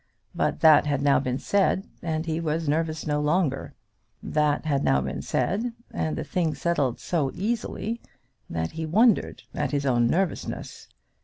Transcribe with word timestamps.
But 0.33 0.61
that 0.61 0.87
had 0.87 1.03
now 1.03 1.19
been 1.19 1.37
said, 1.37 1.87
and 2.01 2.25
he 2.25 2.39
was 2.39 2.67
nervous 2.67 3.05
no 3.05 3.19
longer. 3.21 3.75
That 4.23 4.65
had 4.65 4.83
now 4.83 4.99
been 5.01 5.21
said, 5.21 5.73
and 5.91 6.15
the 6.17 6.23
thing 6.23 6.55
settled 6.55 6.99
so 6.99 7.29
easily, 7.35 8.01
that 8.49 8.71
he 8.71 8.87
wondered 8.87 9.43
at 9.53 9.69
his 9.69 9.85
own 9.85 10.07
nervousness. 10.07 10.87